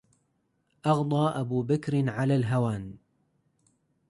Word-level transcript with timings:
أغضى 0.85 1.27
أبو 1.39 1.61
بكر 1.63 2.09
على 2.09 2.35
الهون 2.35 2.97